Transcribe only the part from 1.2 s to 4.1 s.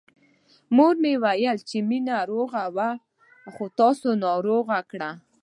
وويل چې مينه روغه وه او تاسې